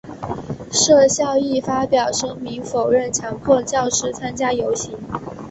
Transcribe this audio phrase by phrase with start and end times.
[0.71, 4.97] 设校亦发表声明否认强迫教师参加游行。